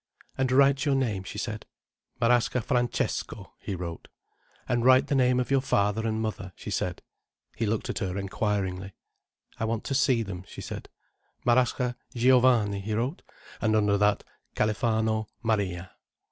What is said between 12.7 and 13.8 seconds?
he wrote, and